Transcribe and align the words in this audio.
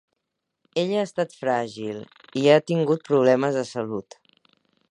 Ella 0.83 1.01
ha 1.01 1.09
estat 1.09 1.35
fràgil 1.41 1.99
i 2.41 2.45
ha 2.53 2.57
tingut 2.71 3.05
problemes 3.11 3.61
de 3.61 3.65
salut. 3.73 4.19